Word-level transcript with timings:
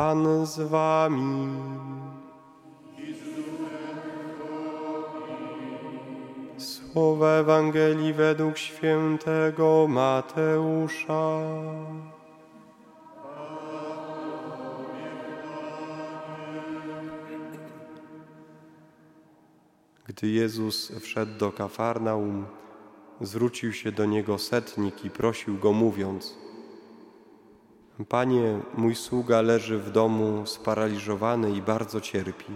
Pan 0.00 0.46
z 0.46 0.60
wami. 0.60 1.48
Słowa 6.58 7.28
Ewangelii 7.28 8.12
według 8.12 8.58
świętego 8.58 9.86
Mateusza. 9.88 11.40
Gdy 20.06 20.28
Jezus 20.28 20.92
wszedł 21.00 21.38
do 21.38 21.52
Kafarnaum, 21.52 22.46
zwrócił 23.20 23.72
się 23.72 23.92
do 23.92 24.04
niego 24.06 24.38
setnik 24.38 25.04
i 25.04 25.10
prosił 25.10 25.58
go, 25.58 25.72
mówiąc: 25.72 26.49
Panie, 28.08 28.60
mój 28.74 28.94
sługa 28.94 29.40
leży 29.40 29.78
w 29.78 29.90
domu 29.90 30.46
sparaliżowany 30.46 31.50
i 31.52 31.62
bardzo 31.62 32.00
cierpi. 32.00 32.52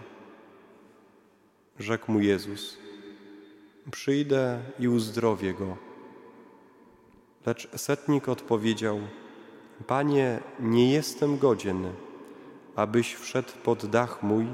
Rzekł 1.78 2.12
mu 2.12 2.20
Jezus: 2.20 2.78
Przyjdę 3.91 4.60
i 4.78 4.88
uzdrowię 4.88 5.55
go. 5.55 5.77
Lecz 7.46 7.69
setnik 7.77 8.28
odpowiedział: 8.28 9.00
Panie, 9.86 10.41
nie 10.60 10.92
jestem 10.92 11.38
godzien, 11.38 11.92
abyś 12.77 13.14
wszedł 13.14 13.52
pod 13.64 13.86
dach 13.86 14.22
mój, 14.22 14.47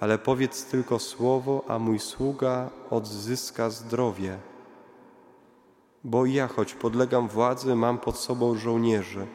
ale 0.00 0.18
powiedz 0.18 0.64
tylko 0.64 0.98
słowo, 0.98 1.64
a 1.68 1.78
mój 1.78 1.98
sługa 1.98 2.70
odzyska 2.90 3.70
zdrowie. 3.70 4.38
Bo 6.04 6.26
ja, 6.26 6.48
choć 6.48 6.74
podlegam 6.74 7.28
władzy, 7.28 7.74
mam 7.74 7.98
pod 7.98 8.16
sobą 8.16 8.54
żołnierzy. 8.54 9.26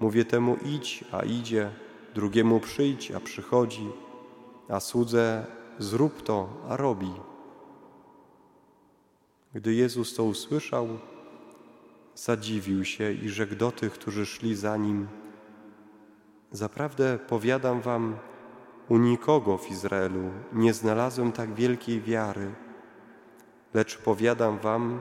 Mówię 0.00 0.24
temu 0.24 0.56
idź, 0.64 1.04
a 1.12 1.22
idzie, 1.22 1.70
drugiemu 2.14 2.60
przyjdź, 2.60 3.10
a 3.10 3.20
przychodzi, 3.20 3.88
a 4.68 4.80
słudze 4.80 5.46
zrób 5.78 6.22
to, 6.22 6.48
a 6.68 6.76
robi. 6.76 7.12
Gdy 9.54 9.74
Jezus 9.74 10.14
to 10.14 10.24
usłyszał, 10.24 10.88
zadziwił 12.14 12.84
się 12.84 13.12
i 13.12 13.28
rzekł 13.28 13.54
do 13.54 13.72
tych, 13.72 13.92
którzy 13.92 14.26
szli 14.26 14.56
za 14.56 14.76
nim: 14.76 15.08
Zaprawdę 16.52 17.18
powiadam 17.28 17.80
wam, 17.80 18.16
u 18.88 18.98
nikogo 18.98 19.58
w 19.58 19.70
Izraelu 19.70 20.30
nie 20.52 20.74
znalazłem 20.74 21.32
tak 21.32 21.54
wielkiej 21.54 22.00
wiary. 22.00 22.54
Lecz 23.74 23.98
powiadam 23.98 24.58
wam, 24.58 25.00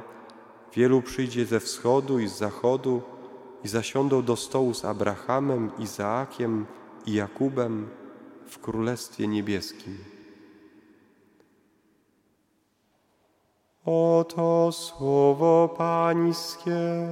wielu 0.74 1.02
przyjdzie 1.02 1.46
ze 1.46 1.60
wschodu 1.60 2.20
i 2.20 2.28
z 2.28 2.38
zachodu 2.38 3.02
i 3.68 3.70
zasiądą 3.70 4.22
do 4.22 4.36
stołu 4.36 4.74
z 4.74 4.86
Abrahamem, 4.86 5.72
Izaakiem 5.80 6.66
i 7.06 7.14
Jakubem 7.14 7.90
w 8.48 8.60
Królestwie 8.60 9.28
Niebieskim. 9.28 9.98
Oto 13.86 14.72
słowo 14.72 15.76
Pańskie. 15.78 17.08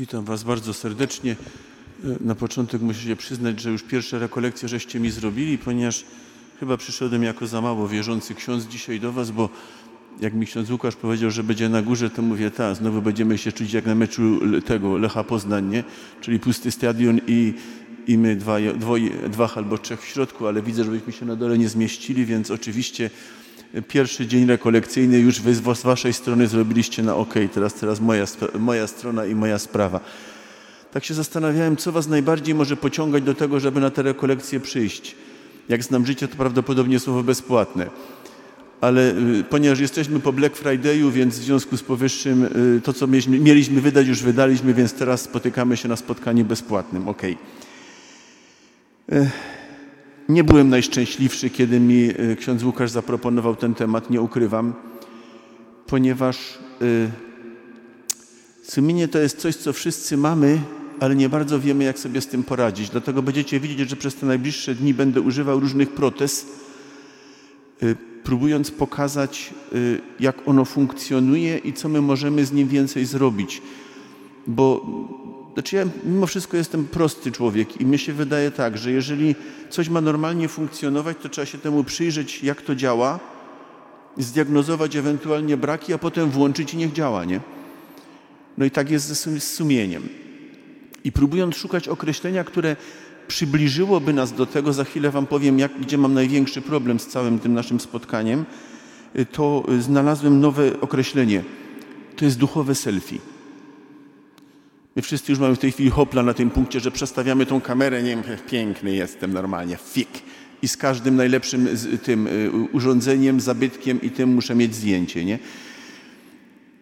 Witam 0.00 0.24
Was 0.24 0.42
bardzo 0.42 0.74
serdecznie. 0.74 1.36
Na 2.20 2.34
początek 2.34 2.82
muszę 2.82 3.00
się 3.00 3.16
przyznać, 3.16 3.60
że 3.60 3.70
już 3.70 3.82
pierwsze 3.82 4.18
rekolekcje 4.18 4.68
żeście 4.68 5.00
mi 5.00 5.10
zrobili, 5.10 5.58
ponieważ 5.58 6.04
chyba 6.60 6.76
przyszedłem 6.76 7.22
jako 7.22 7.46
za 7.46 7.60
mało 7.60 7.88
wierzący 7.88 8.34
ksiądz 8.34 8.66
dzisiaj 8.66 9.00
do 9.00 9.12
Was, 9.12 9.30
bo 9.30 9.48
jak 10.20 10.34
mi 10.34 10.46
ksiądz 10.46 10.70
Łukasz 10.70 10.96
powiedział, 10.96 11.30
że 11.30 11.44
będzie 11.44 11.68
na 11.68 11.82
górze, 11.82 12.10
to 12.10 12.22
mówię, 12.22 12.50
tak, 12.50 12.76
znowu 12.76 13.02
będziemy 13.02 13.38
się 13.38 13.52
czuć 13.52 13.72
jak 13.72 13.86
na 13.86 13.94
meczu 13.94 14.40
tego 14.60 14.98
Lecha 14.98 15.24
Poznań, 15.24 15.68
nie? 15.68 15.84
czyli 16.20 16.38
pusty 16.38 16.70
stadion 16.70 17.20
i, 17.26 17.54
i 18.06 18.18
my 18.18 18.36
dwa, 18.36 18.56
dwoje, 18.78 19.10
dwach 19.10 19.58
albo 19.58 19.78
trzech 19.78 20.02
w 20.02 20.06
środku, 20.06 20.46
ale 20.46 20.62
widzę, 20.62 20.84
żebyśmy 20.84 21.12
się 21.12 21.26
na 21.26 21.36
dole 21.36 21.58
nie 21.58 21.68
zmieścili, 21.68 22.26
więc 22.26 22.50
oczywiście 22.50 23.10
pierwszy 23.88 24.26
dzień 24.26 24.46
rekolekcyjny 24.46 25.18
już 25.18 25.40
wy 25.40 25.54
z 25.54 25.60
waszej 25.60 26.12
strony 26.12 26.46
zrobiliście 26.46 27.02
na 27.02 27.16
ok, 27.16 27.34
teraz, 27.54 27.74
teraz 27.74 28.00
moja, 28.00 28.24
moja 28.58 28.86
strona 28.86 29.26
i 29.26 29.34
moja 29.34 29.58
sprawa. 29.58 30.00
Tak 30.92 31.04
się 31.04 31.14
zastanawiałem, 31.14 31.76
co 31.76 31.92
was 31.92 32.08
najbardziej 32.08 32.54
może 32.54 32.76
pociągać 32.76 33.22
do 33.22 33.34
tego, 33.34 33.60
żeby 33.60 33.80
na 33.80 33.90
te 33.90 34.02
rekolekcje 34.02 34.60
przyjść. 34.60 35.16
Jak 35.68 35.84
znam 35.84 36.06
życie, 36.06 36.28
to 36.28 36.36
prawdopodobnie 36.36 37.00
słowo 37.00 37.22
bezpłatne. 37.22 37.86
Ale 38.80 39.10
y, 39.10 39.44
ponieważ 39.50 39.80
jesteśmy 39.80 40.20
po 40.20 40.32
Black 40.32 40.62
Friday'u, 40.62 41.12
więc 41.12 41.38
w 41.38 41.42
związku 41.42 41.76
z 41.76 41.82
powyższym 41.82 42.44
y, 42.76 42.80
to, 42.84 42.92
co 42.92 43.06
mieliśmy, 43.06 43.38
mieliśmy 43.40 43.80
wydać, 43.80 44.06
już 44.06 44.22
wydaliśmy, 44.22 44.74
więc 44.74 44.92
teraz 44.92 45.20
spotykamy 45.20 45.76
się 45.76 45.88
na 45.88 45.96
spotkaniu 45.96 46.44
bezpłatnym. 46.44 47.08
Ok. 47.08 47.22
Nie 50.30 50.44
byłem 50.44 50.68
najszczęśliwszy, 50.68 51.50
kiedy 51.50 51.80
mi 51.80 52.10
y, 52.20 52.36
ksiądz 52.36 52.62
Łukasz 52.62 52.90
zaproponował 52.90 53.56
ten 53.56 53.74
temat, 53.74 54.10
nie 54.10 54.20
ukrywam, 54.20 54.72
ponieważ 55.86 56.58
y, 56.82 57.10
sumienie 58.62 59.08
to 59.08 59.18
jest 59.18 59.38
coś, 59.38 59.56
co 59.56 59.72
wszyscy 59.72 60.16
mamy, 60.16 60.60
ale 61.00 61.16
nie 61.16 61.28
bardzo 61.28 61.60
wiemy, 61.60 61.84
jak 61.84 61.98
sobie 61.98 62.20
z 62.20 62.26
tym 62.26 62.42
poradzić. 62.42 62.90
Dlatego 62.90 63.22
będziecie 63.22 63.60
widzieć, 63.60 63.90
że 63.90 63.96
przez 63.96 64.14
te 64.14 64.26
najbliższe 64.26 64.74
dni 64.74 64.94
będę 64.94 65.20
używał 65.20 65.60
różnych 65.60 65.90
protez, 65.90 66.46
y, 67.82 67.96
próbując 68.24 68.70
pokazać, 68.70 69.54
jak 70.20 70.48
ono 70.48 70.64
funkcjonuje 70.64 71.58
i 71.58 71.72
co 71.72 71.88
my 71.88 72.00
możemy 72.00 72.44
z 72.44 72.52
nim 72.52 72.68
więcej 72.68 73.06
zrobić. 73.06 73.62
Bo 74.46 74.86
znaczy 75.54 75.76
ja 75.76 75.84
mimo 76.04 76.26
wszystko 76.26 76.56
jestem 76.56 76.84
prosty 76.84 77.32
człowiek 77.32 77.80
i 77.80 77.86
mnie 77.86 77.98
się 77.98 78.12
wydaje 78.12 78.50
tak, 78.50 78.78
że 78.78 78.92
jeżeli 78.92 79.34
coś 79.70 79.88
ma 79.88 80.00
normalnie 80.00 80.48
funkcjonować, 80.48 81.16
to 81.22 81.28
trzeba 81.28 81.46
się 81.46 81.58
temu 81.58 81.84
przyjrzeć, 81.84 82.42
jak 82.42 82.62
to 82.62 82.74
działa, 82.74 83.20
zdiagnozować 84.18 84.96
ewentualnie 84.96 85.56
braki, 85.56 85.92
a 85.92 85.98
potem 85.98 86.30
włączyć 86.30 86.74
i 86.74 86.76
niech 86.76 86.92
działa, 86.92 87.24
nie? 87.24 87.40
No 88.58 88.64
i 88.64 88.70
tak 88.70 88.90
jest 88.90 89.06
z 89.06 89.42
sumieniem. 89.42 90.08
I 91.04 91.12
próbując 91.12 91.56
szukać 91.56 91.88
określenia, 91.88 92.44
które 92.44 92.76
przybliżyłoby 93.28 94.12
nas 94.12 94.32
do 94.32 94.46
tego, 94.46 94.72
za 94.72 94.84
chwilę 94.84 95.10
Wam 95.10 95.26
powiem, 95.26 95.58
jak, 95.58 95.80
gdzie 95.80 95.98
mam 95.98 96.14
największy 96.14 96.62
problem 96.62 97.00
z 97.00 97.06
całym 97.06 97.38
tym 97.38 97.54
naszym 97.54 97.80
spotkaniem, 97.80 98.44
to 99.32 99.64
znalazłem 99.78 100.40
nowe 100.40 100.80
określenie. 100.80 101.42
To 102.16 102.24
jest 102.24 102.38
duchowe 102.38 102.74
selfie. 102.74 103.18
My 104.96 105.02
wszyscy 105.02 105.32
już 105.32 105.38
mamy 105.38 105.56
w 105.56 105.58
tej 105.58 105.72
chwili 105.72 105.90
hopla 105.90 106.22
na 106.22 106.34
tym 106.34 106.50
punkcie, 106.50 106.80
że 106.80 106.90
przestawiamy 106.90 107.46
tą 107.46 107.60
kamerę, 107.60 108.02
nie 108.02 108.10
wiem, 108.10 108.22
piękny 108.50 108.94
jestem 108.94 109.32
normalnie, 109.32 109.76
fik. 109.76 110.08
I 110.62 110.68
z 110.68 110.76
każdym 110.76 111.16
najlepszym 111.16 111.68
tym 112.02 112.26
y, 112.26 112.50
urządzeniem, 112.72 113.40
zabytkiem 113.40 114.00
i 114.02 114.10
tym 114.10 114.34
muszę 114.34 114.54
mieć 114.54 114.74
zdjęcie, 114.74 115.24
nie? 115.24 115.38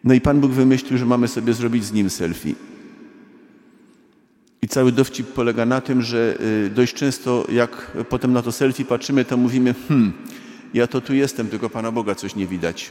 No 0.04 0.14
i 0.14 0.20
Pan 0.20 0.40
Bóg 0.40 0.52
wymyślił, 0.52 0.98
że 0.98 1.06
mamy 1.06 1.28
sobie 1.28 1.52
zrobić 1.52 1.84
z 1.84 1.92
nim 1.92 2.10
selfie. 2.10 2.54
I 4.62 4.68
cały 4.68 4.92
dowcip 4.92 5.26
polega 5.26 5.66
na 5.66 5.80
tym, 5.80 6.02
że 6.02 6.38
y, 6.66 6.70
dość 6.70 6.94
często 6.94 7.46
jak 7.52 7.96
potem 8.08 8.32
na 8.32 8.42
to 8.42 8.52
selfie 8.52 8.84
patrzymy, 8.84 9.24
to 9.24 9.36
mówimy, 9.36 9.74
hmm, 9.88 10.12
ja 10.74 10.86
to 10.86 11.00
tu 11.00 11.14
jestem, 11.14 11.48
tylko 11.48 11.70
Pana 11.70 11.92
Boga 11.92 12.14
coś 12.14 12.36
nie 12.36 12.46
widać. 12.46 12.90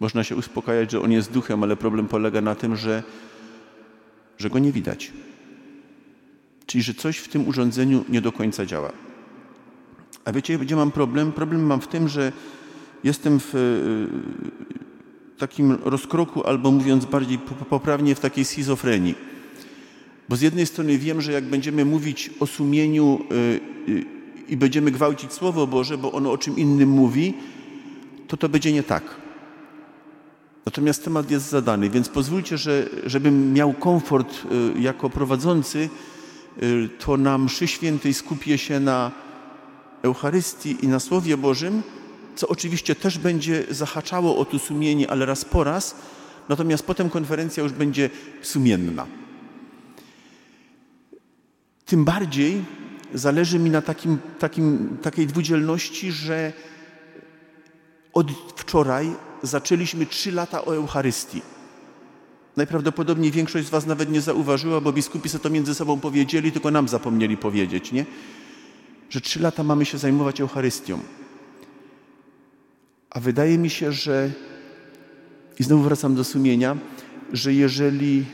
Można 0.00 0.24
się 0.24 0.36
uspokajać, 0.36 0.90
że 0.90 1.00
On 1.00 1.12
jest 1.12 1.32
duchem, 1.32 1.62
ale 1.62 1.76
problem 1.76 2.08
polega 2.08 2.40
na 2.40 2.54
tym, 2.54 2.76
że 2.76 3.02
że 4.38 4.50
go 4.50 4.58
nie 4.58 4.72
widać. 4.72 5.12
Czyli, 6.66 6.82
że 6.82 6.94
coś 6.94 7.18
w 7.18 7.28
tym 7.28 7.48
urządzeniu 7.48 8.04
nie 8.08 8.20
do 8.20 8.32
końca 8.32 8.66
działa. 8.66 8.92
A 10.24 10.32
wiecie, 10.32 10.58
gdzie 10.58 10.76
mam 10.76 10.90
problem? 10.90 11.32
Problem 11.32 11.66
mam 11.66 11.80
w 11.80 11.88
tym, 11.88 12.08
że 12.08 12.32
jestem 13.04 13.40
w 13.40 13.54
e, 13.54 13.58
takim 15.38 15.78
rozkroku, 15.84 16.46
albo 16.46 16.70
mówiąc 16.70 17.04
bardziej 17.04 17.38
poprawnie, 17.70 18.14
w 18.14 18.20
takiej 18.20 18.44
schizofrenii. 18.44 19.14
Bo 20.28 20.36
z 20.36 20.40
jednej 20.40 20.66
strony 20.66 20.98
wiem, 20.98 21.20
że 21.20 21.32
jak 21.32 21.44
będziemy 21.44 21.84
mówić 21.84 22.30
o 22.40 22.46
sumieniu 22.46 23.20
e, 23.30 23.34
e, 23.34 24.16
i 24.48 24.56
będziemy 24.56 24.90
gwałcić 24.90 25.32
Słowo 25.32 25.66
Boże, 25.66 25.98
bo 25.98 26.12
ono 26.12 26.32
o 26.32 26.38
czym 26.38 26.56
innym 26.56 26.88
mówi, 26.88 27.34
to 28.28 28.36
to 28.36 28.48
będzie 28.48 28.72
nie 28.72 28.82
tak. 28.82 29.25
Natomiast 30.66 31.04
temat 31.04 31.30
jest 31.30 31.50
zadany, 31.50 31.90
więc 31.90 32.08
pozwólcie, 32.08 32.58
że, 32.58 32.88
żebym 33.06 33.52
miał 33.52 33.72
komfort 33.72 34.34
y, 34.76 34.80
jako 34.80 35.10
prowadzący, 35.10 35.88
y, 36.62 36.88
to 36.98 37.16
na 37.16 37.38
mszy 37.38 37.68
świętej 37.68 38.14
skupię 38.14 38.58
się 38.58 38.80
na 38.80 39.10
Eucharystii 40.02 40.84
i 40.84 40.88
na 40.88 41.00
Słowie 41.00 41.36
Bożym, 41.36 41.82
co 42.36 42.48
oczywiście 42.48 42.94
też 42.94 43.18
będzie 43.18 43.64
zahaczało 43.70 44.38
o 44.38 44.44
to 44.44 44.58
sumienie, 44.58 45.10
ale 45.10 45.26
raz 45.26 45.44
po 45.44 45.64
raz, 45.64 45.94
Natomiast 46.48 46.86
potem 46.86 47.10
konferencja 47.10 47.62
już 47.62 47.72
będzie 47.72 48.10
sumienna. 48.42 49.06
Tym 51.86 52.04
bardziej 52.04 52.64
zależy 53.14 53.58
mi 53.58 53.70
na 53.70 53.82
takim, 53.82 54.18
takim, 54.38 54.96
takiej 55.02 55.26
dwudzielności, 55.26 56.12
że 56.12 56.52
od 58.12 58.30
wczoraj 58.56 59.10
zaczęliśmy 59.42 60.06
trzy 60.06 60.32
lata 60.32 60.64
o 60.64 60.74
Eucharystii. 60.76 61.42
Najprawdopodobniej 62.56 63.30
większość 63.30 63.66
z 63.66 63.70
Was 63.70 63.86
nawet 63.86 64.10
nie 64.10 64.20
zauważyła, 64.20 64.80
bo 64.80 64.92
biskupi 64.92 65.28
sobie 65.28 65.42
to 65.42 65.50
między 65.50 65.74
sobą 65.74 66.00
powiedzieli, 66.00 66.52
tylko 66.52 66.70
nam 66.70 66.88
zapomnieli 66.88 67.36
powiedzieć, 67.36 67.92
nie? 67.92 68.06
Że 69.10 69.20
trzy 69.20 69.40
lata 69.40 69.62
mamy 69.62 69.84
się 69.84 69.98
zajmować 69.98 70.40
Eucharystią. 70.40 70.98
A 73.10 73.20
wydaje 73.20 73.58
mi 73.58 73.70
się, 73.70 73.92
że 73.92 74.30
i 75.58 75.64
znowu 75.64 75.82
wracam 75.82 76.14
do 76.14 76.24
sumienia, 76.24 76.76
że 77.32 77.54
jeżeli 77.54 78.24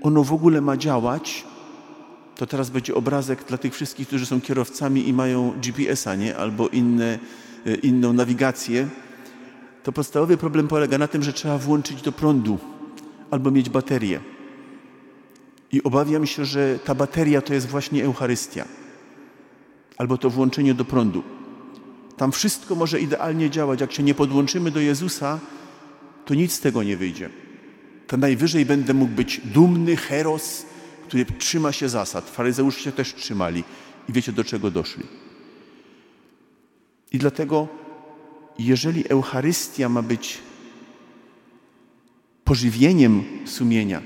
ono 0.00 0.24
w 0.24 0.32
ogóle 0.32 0.60
ma 0.60 0.76
działać, 0.76 1.44
to 2.36 2.46
teraz 2.46 2.70
będzie 2.70 2.94
obrazek 2.94 3.44
dla 3.44 3.58
tych 3.58 3.74
wszystkich, 3.74 4.08
którzy 4.08 4.26
są 4.26 4.40
kierowcami 4.40 5.08
i 5.08 5.12
mają 5.12 5.52
GPS-a, 5.62 6.14
nie? 6.14 6.36
Albo 6.36 6.68
inne, 6.68 7.18
e, 7.66 7.74
inną 7.74 8.12
nawigację. 8.12 8.88
To 9.82 9.92
podstawowy 9.92 10.36
problem 10.36 10.68
polega 10.68 10.98
na 10.98 11.08
tym, 11.08 11.22
że 11.22 11.32
trzeba 11.32 11.58
włączyć 11.58 12.02
do 12.02 12.12
prądu 12.12 12.58
albo 13.30 13.50
mieć 13.50 13.70
baterię. 13.70 14.20
I 15.72 15.82
obawiam 15.82 16.26
się, 16.26 16.44
że 16.44 16.78
ta 16.84 16.94
bateria 16.94 17.42
to 17.42 17.54
jest 17.54 17.66
właśnie 17.66 18.04
Eucharystia. 18.04 18.64
Albo 19.96 20.18
to 20.18 20.30
włączenie 20.30 20.74
do 20.74 20.84
prądu. 20.84 21.22
Tam 22.16 22.32
wszystko 22.32 22.74
może 22.74 23.00
idealnie 23.00 23.50
działać. 23.50 23.80
Jak 23.80 23.92
się 23.92 24.02
nie 24.02 24.14
podłączymy 24.14 24.70
do 24.70 24.80
Jezusa, 24.80 25.38
to 26.24 26.34
nic 26.34 26.52
z 26.52 26.60
tego 26.60 26.82
nie 26.82 26.96
wyjdzie. 26.96 27.30
To 28.06 28.16
najwyżej 28.16 28.66
będę 28.66 28.94
mógł 28.94 29.12
być 29.12 29.40
dumny, 29.44 29.96
heros, 29.96 30.66
który 31.06 31.24
trzyma 31.24 31.72
się 31.72 31.88
zasad. 31.88 32.30
Faryzeusze 32.30 32.80
się 32.80 32.92
też 32.92 33.14
trzymali 33.14 33.64
i 34.08 34.12
wiecie 34.12 34.32
do 34.32 34.44
czego 34.44 34.70
doszli. 34.70 35.04
I 37.12 37.18
dlatego, 37.18 37.68
jeżeli 38.66 39.08
Eucharystia 39.08 39.88
ma 39.88 40.02
być 40.02 40.38
pożywieniem 42.44 43.22
sumienia, 43.44 44.02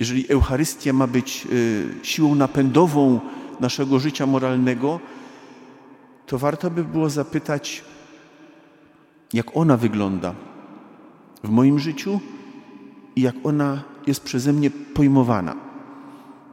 jeżeli 0.00 0.30
Eucharystia 0.30 0.92
ma 0.92 1.06
być 1.06 1.46
y, 1.52 1.84
siłą 2.02 2.34
napędową 2.34 3.20
naszego 3.60 3.98
życia 3.98 4.26
moralnego, 4.26 5.00
to 6.26 6.38
warto 6.38 6.70
by 6.70 6.84
było 6.84 7.10
zapytać, 7.10 7.84
jak 9.32 9.56
ona 9.56 9.76
wygląda 9.76 10.34
w 11.44 11.48
moim 11.48 11.78
życiu 11.78 12.20
i 13.16 13.20
jak 13.20 13.34
ona 13.44 13.82
jest 14.06 14.20
przeze 14.20 14.52
mnie 14.52 14.70
pojmowana. 14.70 15.56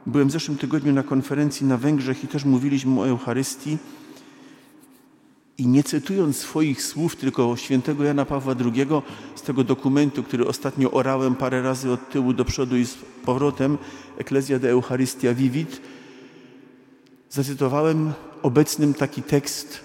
Byłem 0.06 0.28
w 0.28 0.32
zeszłym 0.32 0.58
tygodniu 0.58 0.92
na 0.92 1.02
konferencji 1.02 1.66
na 1.66 1.76
Węgrzech 1.76 2.24
i 2.24 2.28
też 2.28 2.44
mówiliśmy 2.44 3.00
o 3.00 3.08
Eucharystii. 3.08 3.78
I 5.62 5.66
nie 5.66 5.82
cytując 5.82 6.36
swoich 6.36 6.82
słów, 6.82 7.16
tylko 7.16 7.56
świętego 7.56 8.04
Jana 8.04 8.24
Pawła 8.24 8.54
II 8.74 8.86
z 9.34 9.42
tego 9.42 9.64
dokumentu, 9.64 10.22
który 10.22 10.46
ostatnio 10.46 10.90
orałem 10.90 11.34
parę 11.34 11.62
razy 11.62 11.90
od 11.90 12.10
tyłu 12.10 12.32
do 12.32 12.44
przodu 12.44 12.76
i 12.76 12.84
z 12.86 12.94
powrotem, 13.24 13.78
Ecclesia 14.18 14.58
de 14.58 14.70
Eucharistia 14.70 15.34
Vivit, 15.34 15.80
zacytowałem 17.30 18.12
obecnym 18.42 18.94
taki 18.94 19.22
tekst. 19.22 19.84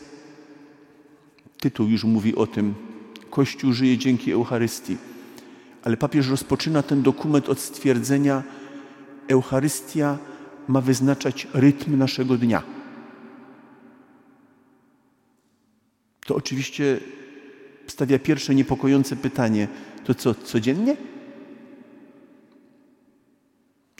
Tytuł 1.60 1.88
już 1.88 2.04
mówi 2.04 2.36
o 2.36 2.48
tym. 2.48 2.74
Kościół 3.30 3.74
żyje 3.74 3.98
dzięki 3.98 4.32
Eucharystii. 4.32 4.98
Ale 5.84 5.98
papież 5.98 6.30
rozpoczyna 6.30 6.84
ten 6.84 7.02
dokument 7.02 7.50
od 7.50 7.60
stwierdzenia, 7.60 8.44
Eucharystia 9.28 10.18
ma 10.68 10.82
wyznaczać 10.82 11.48
rytm 11.54 11.98
naszego 11.98 12.38
dnia. 12.38 12.77
To 16.28 16.36
oczywiście 16.36 17.00
stawia 17.88 18.20
pierwsze 18.20 18.56
niepokojące 18.56 19.16
pytanie: 19.16 19.68
to 20.06 20.16
co, 20.16 20.36
codziennie? 20.36 20.98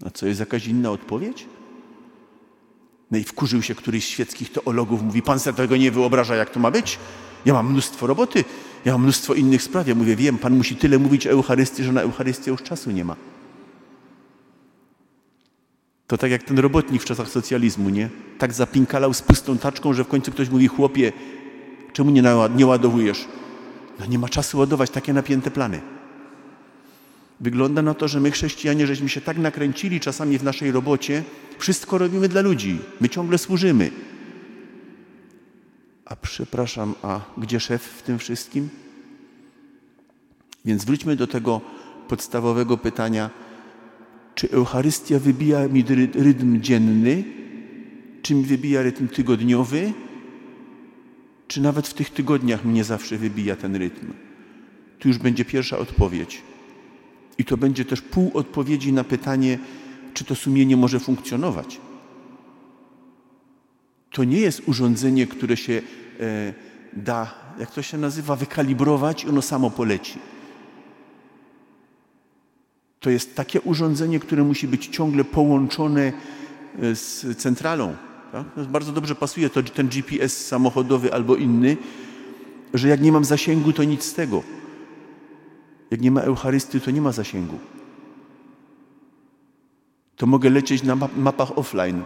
A 0.06 0.10
co 0.10 0.28
jest 0.28 0.40
jakaś 0.40 0.68
inna 0.68 0.92
odpowiedź? 0.92 1.46
No 3.12 3.18
i 3.18 3.24
wkurzył 3.24 3.62
się 3.62 3.76
któryś 3.76 4.06
z 4.06 4.08
świeckich 4.08 4.52
teologów, 4.52 5.02
mówi: 5.04 5.22
Pan 5.22 5.40
sobie 5.40 5.58
tego 5.58 5.78
nie 5.78 5.92
wyobraża, 5.92 6.36
jak 6.36 6.50
to 6.50 6.60
ma 6.60 6.72
być? 6.72 7.00
Ja 7.46 7.54
mam 7.54 7.72
mnóstwo 7.72 8.08
roboty, 8.08 8.44
ja 8.86 8.92
mam 8.92 9.04
mnóstwo 9.04 9.34
innych 9.34 9.64
spraw. 9.64 9.88
Ja 9.88 9.96
mówię: 9.96 10.16
Wiem, 10.16 10.38
Pan 10.38 10.58
musi 10.58 10.76
tyle 10.76 11.00
mówić 11.00 11.28
o 11.28 11.30
Eucharystii, 11.30 11.84
że 11.84 11.92
na 11.92 12.02
Eucharystię 12.02 12.52
już 12.52 12.64
czasu 12.64 12.92
nie 12.92 13.06
ma. 13.06 13.16
To 16.08 16.18
tak 16.18 16.32
jak 16.32 16.44
ten 16.44 16.60
robotnik 16.60 17.02
w 17.02 17.06
czasach 17.06 17.30
socjalizmu, 17.30 17.90
nie? 17.90 18.10
Tak 18.38 18.54
zapinkalał 18.54 19.14
z 19.14 19.22
pustą 19.22 19.58
taczką, 19.58 19.94
że 19.94 20.04
w 20.04 20.08
końcu 20.08 20.32
ktoś 20.32 20.50
mówi, 20.50 20.68
chłopie, 20.68 21.12
czemu 21.98 22.12
nie, 22.12 22.24
nie 22.56 22.66
ładowujesz? 22.66 23.26
No 24.00 24.06
nie 24.06 24.20
ma 24.20 24.30
czasu 24.30 24.58
ładować, 24.58 24.90
takie 24.90 25.14
napięte 25.14 25.52
plany. 25.52 25.82
Wygląda 27.40 27.82
na 27.82 27.94
to, 27.94 28.08
że 28.08 28.20
my 28.20 28.32
chrześcijanie, 28.32 28.88
żeśmy 28.88 29.10
się 29.10 29.22
tak 29.22 29.38
nakręcili 29.38 30.00
czasami 30.00 30.38
w 30.38 30.44
naszej 30.44 30.72
robocie, 30.72 31.24
wszystko 31.58 31.98
robimy 31.98 32.28
dla 32.30 32.42
ludzi, 32.42 32.80
my 33.02 33.10
ciągle 33.10 33.38
służymy. 33.38 33.92
A 36.06 36.16
przepraszam, 36.16 36.96
a 37.02 37.20
gdzie 37.38 37.60
szef 37.60 37.84
w 37.84 38.02
tym 38.02 38.20
wszystkim? 38.20 38.70
Więc 40.66 40.86
wróćmy 40.86 41.16
do 41.16 41.28
tego 41.28 41.62
podstawowego 42.08 42.78
pytania, 42.78 43.30
czy 44.36 44.52
Eucharystia 44.52 45.20
wybija 45.20 45.68
mi 45.68 45.86
rytm 46.14 46.62
dzienny, 46.62 47.24
czy 48.22 48.36
mi 48.36 48.44
wybija 48.44 48.82
rytm 48.82 49.08
tygodniowy, 49.08 49.94
czy 51.48 51.62
nawet 51.62 51.88
w 51.88 51.94
tych 51.94 52.10
tygodniach 52.10 52.66
mnie 52.66 52.84
zawsze 52.84 53.18
wybija 53.18 53.56
ten 53.56 53.76
rytm? 53.76 54.14
Tu 55.00 55.08
już 55.08 55.18
będzie 55.18 55.46
pierwsza 55.46 55.78
odpowiedź. 55.78 56.42
I 57.38 57.46
to 57.46 57.58
będzie 57.58 57.86
też 57.86 58.02
pół 58.02 58.32
odpowiedzi 58.34 58.94
na 58.94 59.04
pytanie, 59.04 59.60
czy 60.14 60.24
to 60.24 60.36
sumienie 60.36 60.78
może 60.78 61.00
funkcjonować. 61.00 61.80
To 64.12 64.24
nie 64.24 64.40
jest 64.40 64.62
urządzenie, 64.68 65.28
które 65.28 65.58
się 65.58 65.82
e, 66.20 66.54
da, 66.94 67.34
jak 67.60 67.72
to 67.72 67.82
się 67.82 67.98
nazywa, 67.98 68.36
wykalibrować 68.36 69.24
i 69.24 69.30
ono 69.30 69.42
samo 69.42 69.70
poleci. 69.70 70.20
To 73.00 73.10
jest 73.10 73.36
takie 73.36 73.62
urządzenie, 73.62 74.20
które 74.20 74.44
musi 74.44 74.68
być 74.68 74.88
ciągle 74.88 75.24
połączone 75.24 76.14
e, 76.82 76.96
z 76.96 77.38
centralą. 77.38 77.96
Tak? 78.32 78.68
Bardzo 78.68 78.92
dobrze 78.92 79.16
pasuje 79.16 79.50
to, 79.50 79.64
ten 79.64 79.88
GPS 79.88 80.46
samochodowy 80.46 81.14
albo 81.14 81.36
inny, 81.36 81.78
że 82.74 82.88
jak 82.88 83.02
nie 83.02 83.12
mam 83.12 83.26
zasięgu, 83.26 83.74
to 83.74 83.84
nic 83.84 84.04
z 84.04 84.14
tego. 84.14 84.44
Jak 85.92 86.02
nie 86.02 86.12
ma 86.12 86.22
Eucharystii, 86.22 86.82
to 86.82 86.92
nie 86.92 87.02
ma 87.02 87.12
zasięgu. 87.12 87.60
To 90.16 90.26
mogę 90.26 90.50
lecieć 90.50 90.84
na 90.84 90.96
mapach 90.96 91.58
offline. 91.58 92.04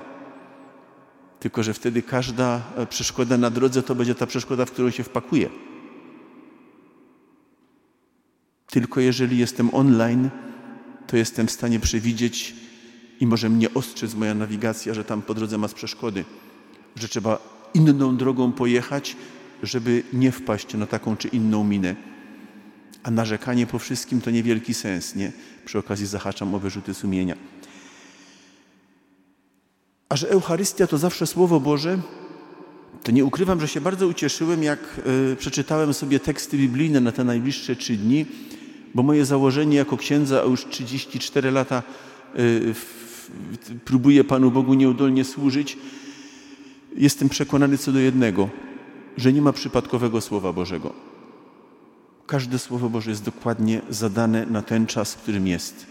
Tylko, 1.40 1.64
że 1.64 1.74
wtedy 1.74 2.02
każda 2.02 2.62
e, 2.76 2.86
przeszkoda 2.86 3.38
na 3.38 3.50
drodze 3.50 3.84
to 3.84 3.96
będzie 3.96 4.16
ta 4.16 4.26
przeszkoda, 4.26 4.66
w 4.66 4.72
którą 4.72 4.90
się 4.90 5.04
wpakuje. 5.04 5.50
Tylko 8.68 9.00
jeżeli 9.00 9.38
jestem 9.38 9.70
online, 9.74 10.30
to 11.08 11.18
jestem 11.18 11.48
w 11.48 11.52
stanie 11.52 11.80
przewidzieć 11.80 12.56
i 13.22 13.28
może 13.28 13.50
mnie 13.50 13.74
ostrzec 13.74 14.14
moja 14.16 14.34
nawigacja, 14.34 14.94
że 14.94 15.04
tam 15.04 15.22
po 15.22 15.34
drodze 15.34 15.58
ma 15.58 15.68
przeszkody, 15.68 16.26
że 16.96 17.08
trzeba 17.08 17.40
inną 17.74 18.18
drogą 18.18 18.52
pojechać, 18.52 19.16
żeby 19.64 20.04
nie 20.14 20.32
wpaść 20.32 20.74
na 20.74 20.88
taką 20.88 21.18
czy 21.18 21.28
inną 21.28 21.64
minę. 21.64 21.96
A 23.04 23.12
narzekanie 23.12 23.68
po 23.68 23.80
wszystkim 23.80 24.22
to 24.22 24.32
niewielki 24.32 24.74
sens, 24.74 25.16
nie? 25.16 25.32
Przy 25.66 25.80
okazji 25.80 26.06
zahaczam 26.06 26.56
o 26.56 26.60
wyrzuty 26.60 26.94
sumienia. 26.94 27.36
A 30.10 30.16
że 30.16 30.30
Eucharystia 30.30 30.88
to 30.88 30.98
zawsze 30.98 31.28
Słowo 31.28 31.60
Boże, 31.60 32.00
to 33.04 33.12
nie 33.12 33.26
ukrywam, 33.26 33.62
że 33.62 33.68
się 33.68 33.82
bardzo 33.82 34.08
ucieszyłem, 34.08 34.64
jak 34.64 34.80
y, 35.32 35.36
przeczytałem 35.36 35.94
sobie 35.94 36.20
teksty 36.20 36.58
biblijne 36.58 37.02
na 37.02 37.12
te 37.12 37.24
najbliższe 37.24 37.76
trzy 37.76 37.98
dni 37.98 38.26
bo 38.96 39.04
moje 39.04 39.26
założenie 39.26 39.78
jako 39.78 39.98
księdza, 39.98 40.42
a 40.42 40.46
już 40.46 40.66
34 40.66 41.52
lata 41.52 41.84
y, 42.40 42.74
próbuję 43.86 44.24
Panu 44.24 44.52
Bogu 44.52 44.74
nieudolnie 44.74 45.24
służyć, 45.24 45.78
jestem 46.96 47.30
przekonany 47.30 47.78
co 47.78 47.92
do 47.92 48.00
jednego, 48.00 48.50
że 49.18 49.34
nie 49.34 49.42
ma 49.42 49.54
przypadkowego 49.54 50.22
Słowa 50.22 50.54
Bożego. 50.54 50.94
Każde 52.28 52.60
Słowo 52.60 52.90
Boże 52.90 53.10
jest 53.10 53.24
dokładnie 53.24 53.82
zadane 53.90 54.46
na 54.46 54.62
ten 54.62 54.88
czas, 54.88 55.14
w 55.14 55.22
którym 55.22 55.48
jest. 55.48 55.86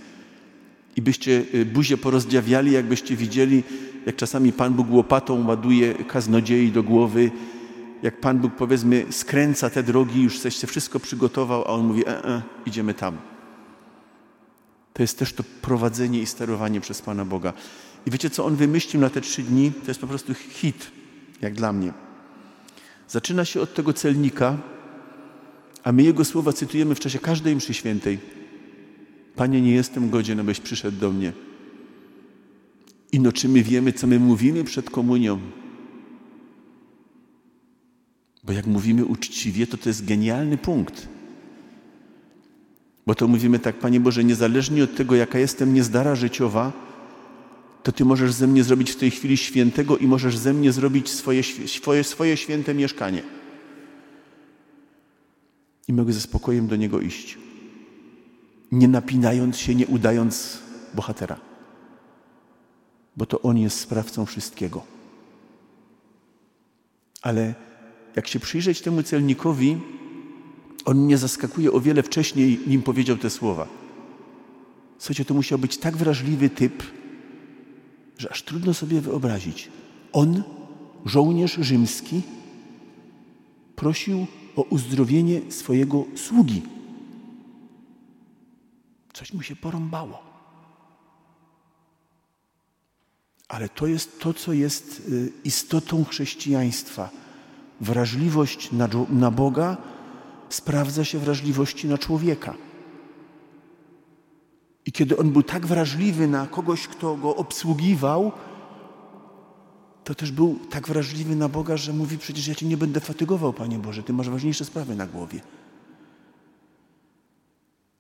I 0.97 1.03
byście 1.03 1.45
y, 1.55 1.65
buzię 1.65 1.97
porozdziawiali, 1.97 2.73
jakbyście 2.73 3.17
widzieli, 3.17 3.63
jak 4.07 4.17
czasami 4.17 4.53
Pan 4.53 4.75
Bóg 4.75 4.91
łopatą 4.91 5.47
ładuje 5.47 5.95
kaznodziei 5.95 6.73
do 6.73 6.83
głowy, 6.83 7.31
jak 8.03 8.21
Pan 8.21 8.39
Bóg 8.39 8.53
powiedzmy 8.55 9.07
skręca 9.11 9.71
te 9.71 9.83
drogi, 9.83 10.23
już 10.23 10.39
coś 10.39 10.57
się 10.57 10.67
wszystko 10.67 11.01
przygotował, 11.01 11.63
a 11.63 11.67
On 11.67 11.87
mówi, 11.87 12.07
e, 12.07 12.25
e, 12.25 12.43
idziemy 12.67 12.95
tam. 12.95 13.30
To 14.93 15.03
jest 15.03 15.19
też 15.19 15.33
to 15.33 15.45
prowadzenie 15.63 16.23
i 16.23 16.27
sterowanie 16.27 16.81
przez 16.81 17.03
Pana 17.03 17.25
Boga. 17.25 17.53
I 18.07 18.11
wiecie, 18.11 18.31
co 18.31 18.45
on 18.45 18.57
wymyślił 18.57 19.01
na 19.01 19.11
te 19.11 19.21
trzy 19.21 19.43
dni? 19.43 19.73
To 19.85 19.91
jest 19.91 20.01
po 20.01 20.07
prostu 20.07 20.35
hit, 20.35 20.91
jak 21.43 21.55
dla 21.55 21.73
mnie. 21.73 21.93
Zaczyna 23.09 23.45
się 23.45 23.61
od 23.61 23.75
tego 23.75 23.93
celnika, 23.93 24.59
a 25.85 25.93
my 25.93 26.03
jego 26.03 26.25
słowa 26.25 26.53
cytujemy 26.53 26.95
w 26.95 27.01
czasie 27.01 27.19
każdej 27.19 27.57
mszy 27.57 27.75
świętej. 27.75 28.19
Panie, 29.37 29.61
nie 29.61 29.73
jestem 29.73 30.11
godzien, 30.11 30.41
abyś 30.41 30.61
przyszedł 30.61 30.99
do 30.99 31.11
mnie. 31.11 31.33
I 33.13 33.21
no, 33.21 33.33
czy 33.33 33.49
my 33.49 33.63
wiemy, 33.63 33.93
co 33.93 34.07
my 34.07 34.19
mówimy 34.19 34.65
przed 34.65 34.91
komunią? 34.91 35.41
Bo 38.45 38.53
jak 38.53 38.67
mówimy 38.67 39.05
uczciwie, 39.05 39.67
to 39.67 39.77
to 39.77 39.89
jest 39.89 40.05
genialny 40.05 40.59
punkt. 40.59 41.09
Bo 43.07 43.15
to 43.15 43.29
mówimy 43.29 43.59
tak, 43.59 43.79
Panie 43.79 44.01
Boże, 44.01 44.25
niezależnie 44.25 44.85
od 44.85 44.97
tego, 44.97 45.15
jaka 45.15 45.39
jestem 45.39 45.75
niezdara 45.75 46.15
życiowa, 46.15 46.73
to 47.83 47.93
Ty 47.93 48.05
możesz 48.05 48.33
ze 48.33 48.47
mnie 48.47 48.65
zrobić 48.65 48.91
w 48.91 48.97
tej 48.97 49.11
chwili 49.11 49.37
świętego 49.37 49.97
i 49.97 50.07
możesz 50.07 50.37
ze 50.37 50.53
mnie 50.53 50.73
zrobić 50.73 51.09
swoje, 51.09 51.43
swoje, 51.67 52.05
swoje 52.05 52.37
święte 52.37 52.75
mieszkanie. 52.75 53.23
I 55.89 55.93
mogę 55.93 56.13
ze 56.13 56.21
spokojem 56.21 56.67
do 56.67 56.77
Niego 56.77 57.01
iść. 57.01 57.39
Nie 58.73 58.89
napinając 58.89 59.59
się, 59.59 59.75
nie 59.75 59.87
udając 59.87 60.59
bohatera. 60.95 61.41
Bo 63.17 63.27
to 63.27 63.43
On 63.43 63.59
jest 63.59 63.81
sprawcą 63.81 64.27
wszystkiego. 64.27 64.85
Ale 67.23 67.55
jak 68.17 68.29
się 68.29 68.41
przyjrzeć 68.41 68.81
temu 68.81 69.03
celnikowi, 69.03 69.79
on 70.85 70.99
mnie 70.99 71.19
zaskakuje 71.19 71.73
o 71.73 71.81
wiele 71.81 72.03
wcześniej, 72.03 72.61
nim 72.67 72.83
powiedział 72.83 73.17
te 73.17 73.31
słowa. 73.31 73.69
Słuchajcie, 74.99 75.25
to 75.25 75.35
musiał 75.35 75.59
być 75.59 75.79
tak 75.79 75.97
wrażliwy 75.97 76.51
typ, 76.51 76.83
że 78.19 78.31
aż 78.31 78.43
trudno 78.43 78.75
sobie 78.75 79.01
wyobrazić. 79.01 79.69
On, 80.13 80.43
żołnierz 81.05 81.53
rzymski, 81.61 82.23
prosił 83.77 84.27
o 84.57 84.63
uzdrowienie 84.63 85.41
swojego 85.53 86.05
sługi. 86.17 86.63
Coś 89.13 89.33
mu 89.33 89.43
się 89.43 89.57
porąbało. 89.57 90.23
Ale 93.49 93.69
to 93.69 93.87
jest 93.87 94.21
to, 94.21 94.35
co 94.35 94.53
jest 94.53 95.03
y, 95.09 95.33
istotą 95.45 96.05
chrześcijaństwa. 96.05 97.11
Wrażliwość 97.81 98.73
na, 98.73 98.89
na 99.11 99.31
Boga 99.31 99.77
sprawdza 100.51 101.05
się 101.05 101.19
wrażliwości 101.19 101.89
na 101.89 101.99
człowieka. 101.99 102.55
I 104.87 104.93
kiedy 104.93 105.17
on 105.17 105.31
był 105.31 105.43
tak 105.43 105.67
wrażliwy 105.67 106.29
na 106.29 106.47
kogoś, 106.47 106.89
kto 106.89 107.17
go 107.17 107.37
obsługiwał, 107.37 108.33
to 110.05 110.15
też 110.15 110.33
był 110.33 110.59
tak 110.71 110.89
wrażliwy 110.89 111.37
na 111.37 111.49
Boga, 111.49 111.77
że 111.77 111.93
mówi: 111.93 112.19
Przecież 112.19 112.49
ja 112.49 112.55
cię 112.55 112.67
nie 112.67 112.77
będę 112.77 113.01
fatygował, 113.01 113.53
Panie 113.53 113.79
Boże, 113.79 114.03
ty 114.03 114.13
masz 114.13 114.31
ważniejsze 114.31 114.65
sprawy 114.65 114.97
na 114.97 115.07
głowie. 115.07 115.41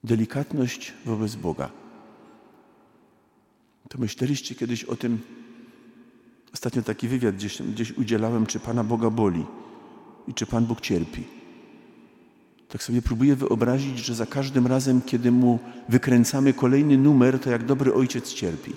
Delikatność 0.05 0.93
wobec 1.07 1.35
Boga. 1.35 1.71
To 3.89 3.99
myśleliście 3.99 4.55
kiedyś 4.55 4.85
o 4.85 4.97
tym, 4.97 5.21
ostatnio 6.55 6.83
taki 6.83 7.09
wywiad 7.09 7.35
gdzieś, 7.35 7.63
gdzieś 7.63 7.93
udzielałem, 7.93 8.47
czy 8.47 8.61
Pana 8.61 8.85
Boga 8.85 9.11
boli 9.11 9.47
i 10.29 10.35
czy 10.35 10.47
Pan 10.47 10.67
Bóg 10.67 10.81
cierpi. 10.81 11.40
Tak 12.73 12.83
sobie 12.83 13.03
próbuję 13.03 13.37
wyobrazić, 13.37 13.99
że 13.99 14.15
za 14.15 14.27
każdym 14.27 14.67
razem, 14.67 15.03
kiedy 15.03 15.31
mu 15.31 15.59
wykręcamy 15.89 16.53
kolejny 16.53 16.99
numer, 16.99 17.39
to 17.39 17.51
jak 17.51 17.65
dobry 17.65 17.95
ojciec 17.95 18.33
cierpi. 18.33 18.73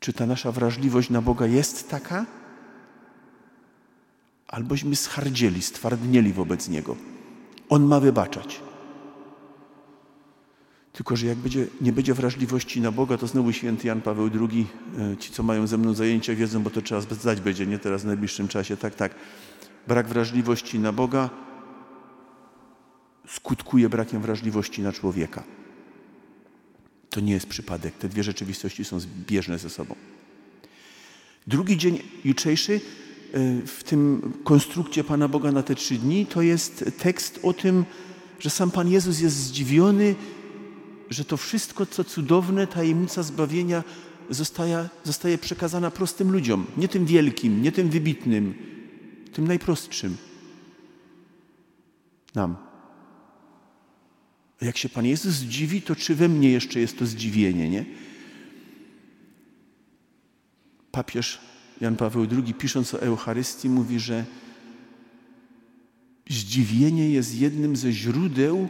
Czy 0.00 0.12
ta 0.12 0.26
nasza 0.26 0.52
wrażliwość 0.52 1.10
na 1.10 1.22
Boga 1.22 1.46
jest 1.46 1.88
taka? 1.88 2.26
Albośmy 4.48 4.96
schardzieli, 4.96 5.62
stwardnieli 5.62 6.32
wobec 6.32 6.68
Niego. 6.68 6.96
On 7.68 7.84
ma 7.84 8.00
wybaczać. 8.00 8.60
Tylko, 10.92 11.16
że 11.16 11.26
jak 11.26 11.38
będzie, 11.38 11.66
nie 11.80 11.92
będzie 11.92 12.14
wrażliwości 12.14 12.80
na 12.80 12.92
Boga, 12.92 13.18
to 13.18 13.26
znowu 13.26 13.52
święty 13.52 13.86
Jan 13.86 14.00
Paweł 14.00 14.30
II, 14.40 14.66
e, 14.98 15.16
ci, 15.16 15.32
co 15.32 15.42
mają 15.42 15.66
ze 15.66 15.78
mną 15.78 15.94
zajęcia, 15.94 16.34
wiedzą, 16.34 16.62
bo 16.62 16.70
to 16.70 16.82
trzeba 16.82 17.00
zdać 17.00 17.40
będzie, 17.40 17.66
nie 17.66 17.78
teraz 17.78 18.02
w 18.02 18.06
najbliższym 18.06 18.48
czasie. 18.48 18.76
Tak, 18.76 18.94
tak 18.94 19.14
brak 19.86 20.08
wrażliwości 20.08 20.78
na 20.78 20.92
Boga 20.92 21.30
skutkuje 23.28 23.88
brakiem 23.88 24.22
wrażliwości 24.22 24.82
na 24.82 24.92
człowieka. 24.92 25.42
To 27.10 27.20
nie 27.20 27.32
jest 27.32 27.46
przypadek. 27.46 27.94
Te 27.94 28.08
dwie 28.08 28.22
rzeczywistości 28.22 28.84
są 28.84 29.00
zbieżne 29.00 29.58
ze 29.58 29.70
sobą. 29.70 29.94
Drugi 31.46 31.76
dzień 31.76 32.02
jutrzejszy 32.24 32.74
e, 32.74 33.66
w 33.66 33.84
tym 33.84 34.32
konstrukcie 34.44 35.04
Pana 35.04 35.28
Boga 35.28 35.52
na 35.52 35.62
te 35.62 35.74
trzy 35.74 35.94
dni 35.94 36.26
to 36.26 36.42
jest 36.42 36.84
tekst 36.98 37.40
o 37.42 37.52
tym, 37.52 37.84
że 38.40 38.50
sam 38.50 38.70
Pan 38.70 38.88
Jezus 38.88 39.20
jest 39.20 39.36
zdziwiony, 39.36 40.14
że 41.10 41.24
to 41.24 41.36
wszystko, 41.36 41.86
co 41.86 42.04
cudowne, 42.04 42.66
tajemnica 42.66 43.22
zbawienia 43.22 43.84
zostaje, 44.30 44.88
zostaje 45.04 45.38
przekazana 45.38 45.90
prostym 45.90 46.32
ludziom, 46.32 46.66
nie 46.76 46.88
tym 46.88 47.06
wielkim, 47.06 47.62
nie 47.62 47.72
tym 47.72 47.88
wybitnym, 47.88 48.54
tym 49.36 49.46
najprostszym. 49.46 50.16
Nam. 52.34 52.56
A 54.62 54.64
jak 54.64 54.76
się 54.76 54.88
Pan 54.88 55.06
Jezus 55.06 55.34
zdziwi, 55.34 55.82
to 55.82 55.96
czy 55.96 56.14
we 56.14 56.28
mnie 56.28 56.50
jeszcze 56.50 56.80
jest 56.80 56.98
to 56.98 57.06
zdziwienie, 57.06 57.70
nie? 57.70 57.84
Papież 60.90 61.40
Jan 61.80 61.96
Paweł 61.96 62.26
II, 62.32 62.54
pisząc 62.54 62.94
o 62.94 63.02
Eucharystii, 63.02 63.68
mówi, 63.68 64.00
że 64.00 64.24
zdziwienie 66.28 67.10
jest 67.10 67.34
jednym 67.34 67.76
ze 67.76 67.92
źródeł 67.92 68.68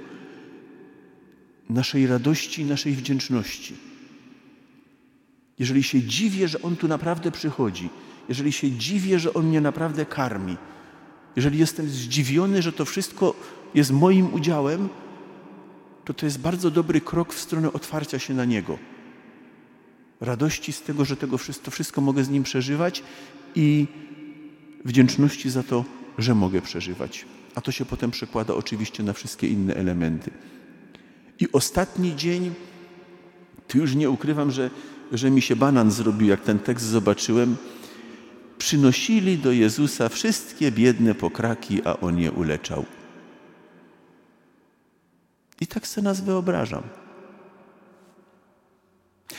naszej 1.68 2.06
radości 2.06 2.62
i 2.62 2.64
naszej 2.64 2.92
wdzięczności. 2.92 3.76
Jeżeli 5.58 5.82
się 5.82 6.02
dziwię, 6.02 6.48
że 6.48 6.62
On 6.62 6.76
tu 6.76 6.88
naprawdę 6.88 7.30
przychodzi, 7.30 7.88
jeżeli 8.28 8.52
się 8.52 8.70
dziwię, 8.70 9.18
że 9.18 9.34
On 9.34 9.46
mnie 9.46 9.60
naprawdę 9.60 10.06
karmi, 10.06 10.56
jeżeli 11.36 11.58
jestem 11.58 11.88
zdziwiony, 11.88 12.62
że 12.62 12.72
to 12.72 12.84
wszystko 12.84 13.34
jest 13.74 13.90
moim 13.90 14.34
udziałem, 14.34 14.88
to 16.04 16.14
to 16.14 16.26
jest 16.26 16.40
bardzo 16.40 16.70
dobry 16.70 17.00
krok 17.00 17.34
w 17.34 17.40
stronę 17.40 17.72
otwarcia 17.72 18.18
się 18.18 18.34
na 18.34 18.44
Niego. 18.44 18.78
Radości 20.20 20.72
z 20.72 20.82
tego, 20.82 21.04
że 21.04 21.16
tego 21.16 21.38
wszystko, 21.38 21.70
wszystko 21.70 22.00
mogę 22.00 22.24
z 22.24 22.28
Nim 22.28 22.42
przeżywać 22.42 23.02
i 23.54 23.86
wdzięczności 24.84 25.50
za 25.50 25.62
to, 25.62 25.84
że 26.18 26.34
mogę 26.34 26.62
przeżywać. 26.62 27.24
A 27.54 27.60
to 27.60 27.72
się 27.72 27.84
potem 27.84 28.10
przekłada 28.10 28.54
oczywiście 28.54 29.02
na 29.02 29.12
wszystkie 29.12 29.48
inne 29.48 29.74
elementy. 29.74 30.30
I 31.40 31.52
ostatni 31.52 32.16
dzień, 32.16 32.54
tu 33.68 33.78
już 33.78 33.94
nie 33.94 34.10
ukrywam, 34.10 34.50
że, 34.50 34.70
że 35.12 35.30
mi 35.30 35.42
się 35.42 35.56
banan 35.56 35.90
zrobił, 35.90 36.28
jak 36.28 36.40
ten 36.40 36.58
tekst 36.58 36.86
zobaczyłem, 36.86 37.56
przynosili 38.66 39.38
do 39.38 39.52
Jezusa 39.52 40.08
wszystkie 40.08 40.72
biedne 40.72 41.14
pokraki, 41.14 41.82
a 41.84 42.00
On 42.00 42.18
je 42.18 42.32
uleczał. 42.32 42.84
I 45.60 45.66
tak 45.66 45.86
sobie 45.86 46.04
nas 46.04 46.20
wyobrażam. 46.20 46.82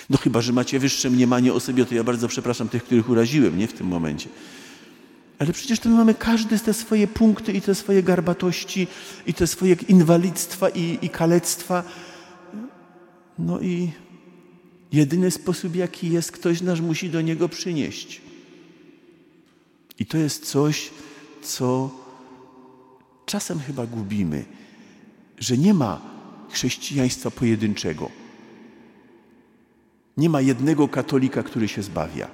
No 0.09 0.17
chyba, 0.17 0.41
że 0.41 0.53
macie 0.53 0.79
wyższe 0.79 1.09
mniemanie 1.09 1.53
o 1.53 1.59
sobie, 1.59 1.85
to 1.85 1.95
ja 1.95 2.03
bardzo 2.03 2.27
przepraszam 2.27 2.69
tych, 2.69 2.83
których 2.83 3.09
uraziłem, 3.09 3.57
nie 3.57 3.67
w 3.67 3.73
tym 3.73 3.87
momencie. 3.87 4.29
Ale 5.39 5.53
przecież 5.53 5.79
to 5.79 5.89
my 5.89 5.95
mamy 5.95 6.13
każdy 6.13 6.59
te 6.59 6.73
swoje 6.73 7.07
punkty 7.07 7.51
i 7.51 7.61
te 7.61 7.75
swoje 7.75 8.03
garbatości 8.03 8.87
i 9.25 9.33
te 9.33 9.47
swoje 9.47 9.75
inwalidztwa 9.87 10.69
i, 10.69 10.99
i 11.01 11.09
kalectwa. 11.09 11.83
No 13.39 13.59
i 13.59 13.91
jedyny 14.91 15.31
sposób, 15.31 15.75
jaki 15.75 16.11
jest, 16.11 16.31
ktoś 16.31 16.61
nas 16.61 16.79
musi 16.79 17.09
do 17.09 17.21
Niego 17.21 17.49
przynieść. 17.49 18.26
I 19.99 20.05
to 20.05 20.17
jest 20.17 20.45
coś, 20.45 20.91
co 21.41 21.89
czasem 23.25 23.59
chyba 23.59 23.85
gubimy, 23.85 24.45
że 25.37 25.57
nie 25.57 25.73
ma 25.73 26.01
chrześcijaństwa 26.49 27.31
pojedynczego. 27.31 28.11
Nie 30.17 30.29
ma 30.29 30.41
jednego 30.41 30.87
katolika, 30.87 31.43
który 31.43 31.67
się 31.67 31.83
zbawia. 31.83 32.27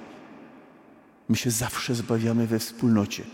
My 1.28 1.36
się 1.36 1.50
zawsze 1.50 1.94
zbawiamy 1.94 2.46
we 2.46 2.58
wspólnocie. 2.58 3.24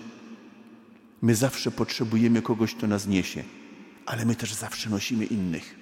My 1.22 1.34
zawsze 1.34 1.70
potrzebujemy 1.70 2.42
kogoś, 2.42 2.74
kto 2.74 2.86
nas 2.86 3.06
niesie, 3.06 3.44
ale 4.06 4.24
my 4.24 4.34
też 4.34 4.54
zawsze 4.54 4.90
nosimy 4.90 5.24
innych. 5.24 5.74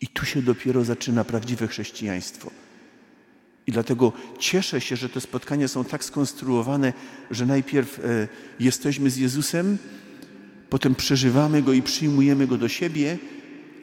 I 0.00 0.08
tu 0.08 0.26
się 0.26 0.42
dopiero 0.42 0.84
zaczyna 0.84 1.24
prawdziwe 1.24 1.68
chrześcijaństwo. 1.68 2.50
I 3.66 3.72
dlatego 3.72 4.12
cieszę 4.38 4.80
się, 4.80 4.96
że 4.96 5.08
te 5.08 5.20
spotkania 5.20 5.68
są 5.68 5.84
tak 5.84 6.04
skonstruowane, 6.04 6.92
że 7.30 7.46
najpierw 7.46 7.98
e, 7.98 8.28
jesteśmy 8.60 9.10
z 9.10 9.16
Jezusem, 9.16 9.78
potem 10.70 10.94
przeżywamy 10.94 11.62
Go 11.62 11.72
i 11.72 11.82
przyjmujemy 11.82 12.46
Go 12.46 12.58
do 12.58 12.68
siebie, 12.68 13.18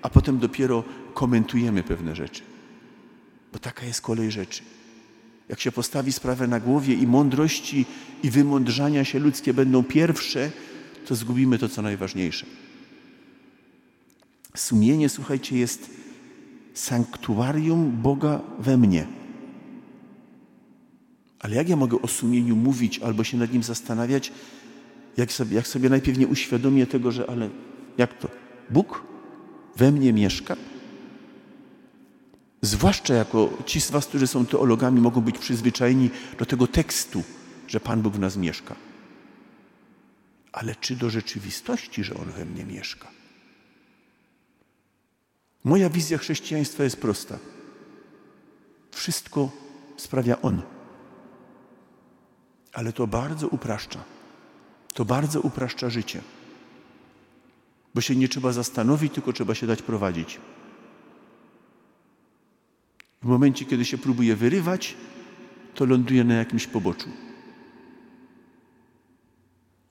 a 0.01 0.09
potem 0.09 0.39
dopiero 0.39 0.83
komentujemy 1.13 1.83
pewne 1.83 2.15
rzeczy. 2.15 2.41
Bo 3.53 3.59
taka 3.59 3.85
jest 3.85 4.01
kolej 4.01 4.31
rzeczy. 4.31 4.63
Jak 5.49 5.59
się 5.59 5.71
postawi 5.71 6.13
sprawę 6.13 6.47
na 6.47 6.59
głowie 6.59 6.93
i 6.93 7.07
mądrości 7.07 7.85
i 8.23 8.29
wymądrzania 8.29 9.05
się 9.05 9.19
ludzkie 9.19 9.53
będą 9.53 9.83
pierwsze, 9.83 10.51
to 11.07 11.15
zgubimy 11.15 11.57
to, 11.57 11.69
co 11.69 11.81
najważniejsze. 11.81 12.45
Sumienie, 14.55 15.09
słuchajcie, 15.09 15.57
jest 15.57 15.89
sanktuarium 16.73 17.91
Boga 18.01 18.41
we 18.59 18.77
mnie. 18.77 19.07
Ale 21.39 21.55
jak 21.55 21.69
ja 21.69 21.75
mogę 21.75 22.01
o 22.01 22.07
sumieniu 22.07 22.55
mówić 22.55 22.99
albo 22.99 23.23
się 23.23 23.37
nad 23.37 23.53
nim 23.53 23.63
zastanawiać, 23.63 24.31
jak 25.17 25.31
sobie, 25.31 25.55
jak 25.55 25.67
sobie 25.67 25.89
najpierw 25.89 26.17
nie 26.17 26.27
uświadomię 26.27 26.87
tego, 26.87 27.11
że 27.11 27.29
ale 27.29 27.49
jak 27.97 28.13
to? 28.13 28.29
Bóg 28.69 29.03
we 29.75 29.91
mnie 29.91 30.13
mieszka? 30.13 30.55
Zwłaszcza 32.61 33.13
jako 33.13 33.57
ci 33.65 33.81
z 33.81 33.91
Was, 33.91 34.05
którzy 34.05 34.27
są 34.27 34.45
teologami, 34.45 35.01
mogą 35.01 35.21
być 35.21 35.37
przyzwyczajeni 35.37 36.09
do 36.39 36.45
tego 36.45 36.67
tekstu, 36.67 37.23
że 37.67 37.79
Pan 37.79 38.01
Bóg 38.01 38.13
w 38.13 38.19
nas 38.19 38.37
mieszka. 38.37 38.75
Ale 40.51 40.75
czy 40.75 40.95
do 40.95 41.09
rzeczywistości, 41.09 42.03
że 42.03 42.15
On 42.15 42.31
we 42.31 42.45
mnie 42.45 42.65
mieszka? 42.65 43.07
Moja 45.63 45.89
wizja 45.89 46.17
chrześcijaństwa 46.17 46.83
jest 46.83 47.01
prosta. 47.01 47.39
Wszystko 48.91 49.51
sprawia 49.97 50.41
On. 50.41 50.61
Ale 52.77 52.93
to 52.93 53.07
bardzo 53.07 53.47
upraszcza. 53.47 54.03
To 54.93 55.05
bardzo 55.05 55.41
upraszcza 55.41 55.89
życie. 55.89 56.21
Bo 57.95 58.01
się 58.01 58.15
nie 58.15 58.29
trzeba 58.29 58.51
zastanowić, 58.51 59.13
tylko 59.13 59.33
trzeba 59.33 59.55
się 59.55 59.67
dać 59.67 59.81
prowadzić. 59.81 60.39
W 63.21 63.25
momencie, 63.25 63.65
kiedy 63.65 63.85
się 63.85 63.97
próbuje 63.97 64.35
wyrywać, 64.35 64.95
to 65.75 65.85
ląduje 65.85 66.23
na 66.23 66.33
jakimś 66.33 66.67
poboczu. 66.67 67.09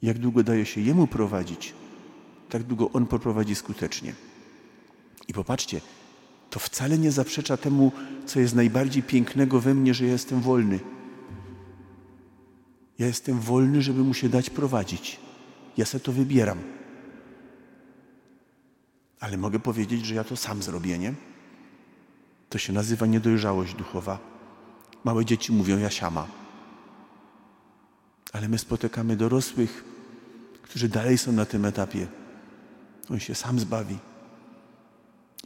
Jak 0.02 0.18
długo 0.18 0.42
daje 0.42 0.66
się 0.66 0.80
Jemu 0.80 1.06
prowadzić, 1.06 1.74
tak 2.48 2.62
długo 2.62 2.90
On 2.92 3.06
poprowadzi 3.06 3.54
skutecznie. 3.54 4.14
I 5.28 5.32
popatrzcie, 5.32 5.80
to 6.50 6.58
wcale 6.58 6.98
nie 6.98 7.12
zaprzecza 7.12 7.56
temu, 7.56 7.92
co 8.26 8.40
jest 8.40 8.54
najbardziej 8.54 9.02
pięknego 9.02 9.60
we 9.60 9.74
mnie, 9.74 9.94
że 9.94 10.06
ja 10.06 10.12
jestem 10.12 10.40
wolny. 10.40 10.95
Ja 12.98 13.06
jestem 13.06 13.40
wolny, 13.40 13.82
żeby 13.82 14.02
mu 14.02 14.14
się 14.14 14.28
dać 14.28 14.50
prowadzić. 14.50 15.20
Ja 15.76 15.84
se 15.84 16.00
to 16.00 16.12
wybieram. 16.12 16.58
Ale 19.20 19.36
mogę 19.36 19.58
powiedzieć, 19.58 20.06
że 20.06 20.14
ja 20.14 20.24
to 20.24 20.36
sam 20.36 20.62
zrobię, 20.62 20.98
nie? 20.98 21.14
To 22.50 22.58
się 22.58 22.72
nazywa 22.72 23.06
niedojrzałość 23.06 23.74
duchowa. 23.74 24.18
Małe 25.04 25.24
dzieci 25.24 25.52
mówią 25.52 25.78
ja 25.78 25.90
siama. 25.90 26.26
Ale 28.32 28.48
my 28.48 28.58
spotykamy 28.58 29.16
dorosłych, 29.16 29.84
którzy 30.62 30.88
dalej 30.88 31.18
są 31.18 31.32
na 31.32 31.44
tym 31.44 31.64
etapie. 31.64 32.06
On 33.10 33.20
się 33.20 33.34
sam 33.34 33.60
zbawi. 33.60 33.98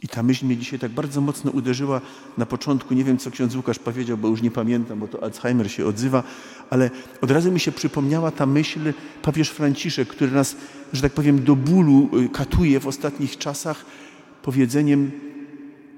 I 0.01 0.07
ta 0.07 0.23
myśl 0.23 0.45
mnie 0.45 0.57
dzisiaj 0.57 0.79
tak 0.79 0.91
bardzo 0.91 1.21
mocno 1.21 1.51
uderzyła 1.51 2.01
na 2.37 2.45
początku. 2.45 2.93
Nie 2.93 3.03
wiem, 3.03 3.17
co 3.17 3.31
ksiądz 3.31 3.55
Łukasz 3.55 3.79
powiedział, 3.79 4.17
bo 4.17 4.27
już 4.27 4.41
nie 4.41 4.51
pamiętam, 4.51 4.99
bo 4.99 5.07
to 5.07 5.23
Alzheimer 5.23 5.71
się 5.71 5.85
odzywa, 5.85 6.23
ale 6.69 6.89
od 7.21 7.31
razu 7.31 7.51
mi 7.51 7.59
się 7.59 7.71
przypomniała 7.71 8.31
ta 8.31 8.45
myśl 8.45 8.93
papież 9.21 9.49
Franciszek, 9.49 10.07
który 10.07 10.31
nas, 10.31 10.55
że 10.93 11.01
tak 11.01 11.13
powiem, 11.13 11.43
do 11.43 11.55
bólu 11.55 12.09
y, 12.19 12.29
katuje 12.29 12.79
w 12.79 12.87
ostatnich 12.87 13.37
czasach 13.37 13.85
powiedzeniem 14.43 15.11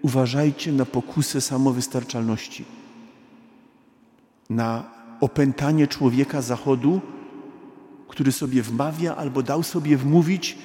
uważajcie 0.01 0.71
na 0.71 0.85
pokusę 0.85 1.41
samowystarczalności, 1.41 2.65
na 4.49 4.83
opętanie 5.21 5.87
człowieka 5.87 6.41
zachodu, 6.41 7.01
który 8.07 8.31
sobie 8.31 8.61
wmawia 8.61 9.15
albo 9.15 9.43
dał 9.43 9.63
sobie 9.63 9.97
wmówić, 9.97 10.57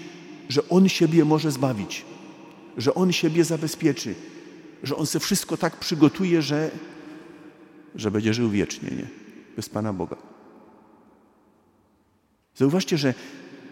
że 0.48 0.68
on 0.68 0.88
siebie 0.88 1.24
może 1.24 1.50
zbawić 1.50 2.04
że 2.78 2.94
On 2.94 3.12
siebie 3.12 3.44
zabezpieczy, 3.44 4.14
że 4.82 4.96
On 4.96 5.06
se 5.06 5.20
wszystko 5.20 5.56
tak 5.56 5.76
przygotuje, 5.76 6.42
że, 6.42 6.70
że 7.94 8.10
będzie 8.10 8.34
żył 8.34 8.50
wiecznie, 8.50 8.90
nie? 8.90 9.06
Bez 9.56 9.68
Pana 9.68 9.92
Boga. 9.92 10.16
Zauważcie, 12.54 12.98
że 12.98 13.14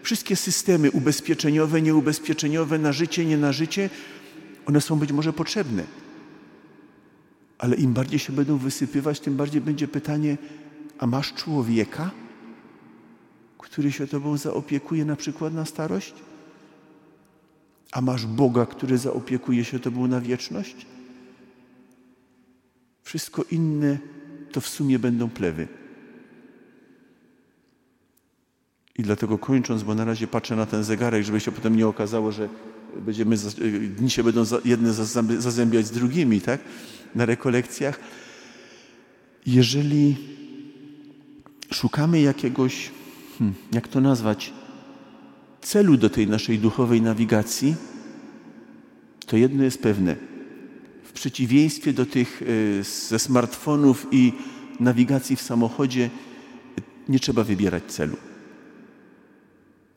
wszystkie 0.03 0.35
systemy 0.35 0.91
ubezpieczeniowe, 0.91 1.81
nieubezpieczeniowe, 1.81 2.77
na 2.79 2.91
życie, 2.91 3.25
nie 3.25 3.37
na 3.37 3.51
życie, 3.51 3.89
one 4.65 4.81
są 4.81 4.99
być 4.99 5.11
może 5.11 5.33
potrzebne. 5.33 5.83
Ale 7.57 7.75
im 7.75 7.93
bardziej 7.93 8.19
się 8.19 8.33
będą 8.33 8.57
wysypywać, 8.57 9.19
tym 9.19 9.35
bardziej 9.35 9.61
będzie 9.61 9.87
pytanie, 9.87 10.37
a 10.99 11.07
masz 11.07 11.33
człowieka, 11.33 12.11
który 13.57 13.91
się 13.91 14.07
tobą 14.07 14.37
zaopiekuje 14.37 15.05
na 15.05 15.15
przykład 15.15 15.53
na 15.53 15.65
starość? 15.65 16.13
A 17.91 18.01
masz 18.01 18.25
Boga, 18.25 18.65
który 18.65 18.97
zaopiekuje 18.97 19.65
się 19.65 19.79
Tobą 19.79 20.07
na 20.07 20.21
wieczność? 20.21 20.85
Wszystko 23.03 23.43
inne 23.51 23.97
to 24.51 24.61
w 24.61 24.67
sumie 24.67 24.99
będą 24.99 25.29
plewy. 25.29 25.67
I 28.97 29.03
dlatego 29.03 29.37
kończąc, 29.37 29.83
bo 29.83 29.95
na 29.95 30.05
razie 30.05 30.27
patrzę 30.27 30.55
na 30.55 30.65
ten 30.65 30.83
zegarek, 30.83 31.23
żeby 31.23 31.39
się 31.39 31.51
potem 31.51 31.75
nie 31.75 31.87
okazało, 31.87 32.31
że 32.31 32.49
będziemy, 32.95 33.37
dni 33.97 34.09
się 34.09 34.23
będą 34.23 34.43
jedne 34.65 34.93
zazębiać 35.39 35.85
z 35.85 35.91
drugimi, 35.91 36.41
tak? 36.41 36.61
Na 37.15 37.25
rekolekcjach. 37.25 37.99
Jeżeli 39.45 40.15
szukamy 41.73 42.21
jakiegoś, 42.21 42.91
hmm, 43.37 43.55
jak 43.71 43.87
to 43.87 44.01
nazwać, 44.01 44.53
celu 45.67 45.97
do 45.97 46.09
tej 46.09 46.27
naszej 46.27 46.59
duchowej 46.59 47.01
nawigacji, 47.01 47.75
to 49.25 49.37
jedno 49.37 49.63
jest 49.63 49.81
pewne. 49.81 50.15
W 51.03 51.11
przeciwieństwie 51.11 51.93
do 51.93 52.05
tych 52.05 52.41
e, 52.79 52.83
ze 52.83 53.19
smartfonów 53.19 54.07
i 54.11 54.33
nawigacji 54.79 55.35
w 55.35 55.41
samochodzie, 55.41 56.09
nie 57.09 57.19
trzeba 57.19 57.43
wybierać 57.43 57.83
celu. 57.83 58.17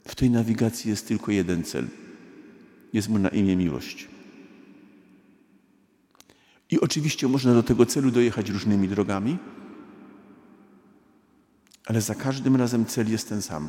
W 0.07 0.15
tej 0.15 0.31
nawigacji 0.31 0.91
jest 0.91 1.09
tylko 1.09 1.33
jeden 1.33 1.65
cel. 1.65 1.89
Jest 2.93 3.09
mu 3.09 3.19
na 3.19 3.29
imię 3.29 3.57
miłość. 3.57 4.09
I 6.71 6.81
oczywiście 6.81 7.29
można 7.29 7.55
do 7.55 7.63
tego 7.63 7.87
celu 7.87 8.11
dojechać 8.11 8.51
różnymi 8.51 8.89
drogami, 8.89 9.39
ale 11.87 12.01
za 12.01 12.15
każdym 12.15 12.57
razem 12.57 12.87
cel 12.87 13.11
jest 13.11 13.29
ten 13.29 13.43
sam. 13.43 13.69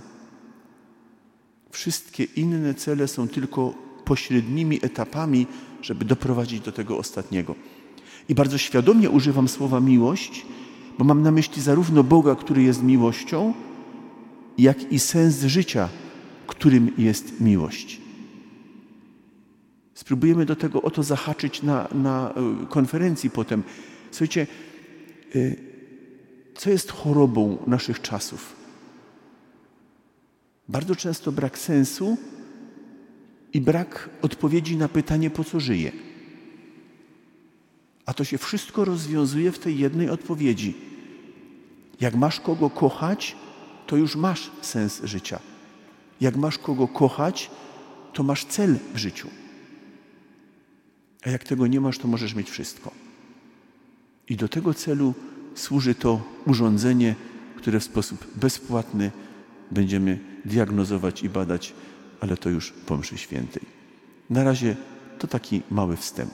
Wszystkie 1.71 2.23
inne 2.23 2.73
cele 2.73 3.07
są 3.07 3.27
tylko 3.27 3.73
pośrednimi 4.05 4.79
etapami, 4.81 5.47
żeby 5.81 6.05
doprowadzić 6.05 6.59
do 6.61 6.71
tego 6.71 6.97
ostatniego. 6.97 7.55
I 8.29 8.35
bardzo 8.35 8.57
świadomie 8.57 9.09
używam 9.09 9.47
słowa 9.47 9.79
miłość, 9.79 10.45
bo 10.97 11.05
mam 11.05 11.21
na 11.21 11.31
myśli 11.31 11.61
zarówno 11.61 12.03
Boga, 12.03 12.35
który 12.35 12.63
jest 12.63 12.83
miłością, 12.83 13.53
jak 14.57 14.91
i 14.91 14.99
sens 14.99 15.43
życia, 15.43 15.89
którym 16.47 16.91
jest 16.97 17.41
miłość. 17.41 18.01
Spróbujemy 19.93 20.45
do 20.45 20.55
tego 20.55 20.81
oto 20.81 21.03
zahaczyć 21.03 21.63
na, 21.63 21.87
na 21.93 22.33
e, 22.33 22.65
konferencji 22.69 23.29
potem. 23.29 23.63
Słuchajcie, 24.11 24.47
e, 25.35 25.55
co 26.55 26.69
jest 26.69 26.91
chorobą 26.91 27.57
naszych 27.67 28.01
czasów? 28.01 28.60
Bardzo 30.71 30.95
często 30.95 31.31
brak 31.31 31.57
sensu 31.57 32.17
i 33.53 33.61
brak 33.61 34.09
odpowiedzi 34.21 34.77
na 34.77 34.87
pytanie, 34.87 35.29
po 35.29 35.43
co 35.43 35.59
żyję. 35.59 35.91
A 38.05 38.13
to 38.13 38.23
się 38.23 38.37
wszystko 38.37 38.85
rozwiązuje 38.85 39.51
w 39.51 39.59
tej 39.59 39.79
jednej 39.79 40.09
odpowiedzi. 40.09 40.75
Jak 42.01 42.15
masz 42.15 42.39
kogo 42.39 42.69
kochać, 42.69 43.35
to 43.87 43.97
już 43.97 44.15
masz 44.15 44.51
sens 44.61 45.01
życia. 45.03 45.39
Jak 46.21 46.35
masz 46.35 46.57
kogo 46.57 46.87
kochać, 46.87 47.51
to 48.13 48.23
masz 48.23 48.45
cel 48.45 48.79
w 48.93 48.97
życiu. 48.97 49.27
A 51.23 51.29
jak 51.29 51.43
tego 51.43 51.67
nie 51.67 51.81
masz, 51.81 51.97
to 51.97 52.07
możesz 52.07 52.35
mieć 52.35 52.49
wszystko. 52.49 52.91
I 54.29 54.35
do 54.35 54.47
tego 54.47 54.73
celu 54.73 55.13
służy 55.55 55.95
to 55.95 56.21
urządzenie, 56.45 57.15
które 57.55 57.79
w 57.79 57.83
sposób 57.83 58.27
bezpłatny 58.35 59.11
będziemy 59.71 60.19
diagnozować 60.45 61.23
i 61.23 61.29
badać, 61.29 61.73
ale 62.19 62.37
to 62.37 62.49
już 62.49 62.71
po 62.71 62.97
mszy 62.97 63.17
świętej. 63.17 63.63
Na 64.29 64.43
razie 64.43 64.75
to 65.19 65.27
taki 65.27 65.61
mały 65.71 65.97
wstęp. 65.97 66.33